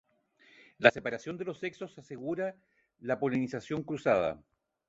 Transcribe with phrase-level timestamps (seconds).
[0.79, 2.55] La separación de los sexos asegura
[3.01, 4.41] la polinización cruzada.